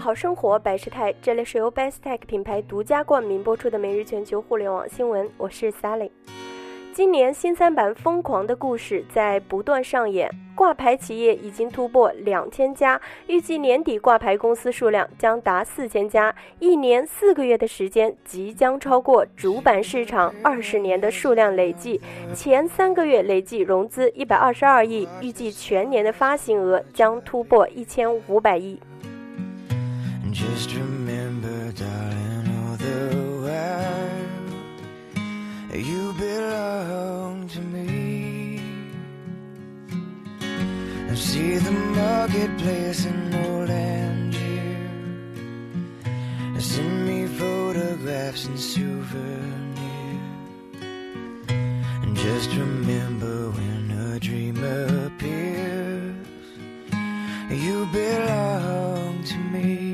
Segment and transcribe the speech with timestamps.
[0.00, 6.10] 好生活百事泰，这里是由 Bestech 品牌独家冠名播出的每日全球互联网新闻，我是 Sally。
[6.94, 22.00] 今年新三板疯狂的故事在不断上演，挂牌企业已经突破两千家，预计年底挂牌公司数量将达四千家，一年四个月的时间即将超过主板市场二十年的数量累计。
[22.34, 28.80] 前三个月累计融资一百二十二亿，预计全年的发行额将突破一千五百亿。
[30.30, 34.30] And just remember, darling, all the while
[35.76, 38.62] you belong to me.
[41.10, 44.38] I see the marketplace in old Algiers.
[46.64, 49.80] Send me photographs and souvenirs.
[52.04, 56.14] And just remember when a dream appears,
[57.50, 59.89] you belong to me.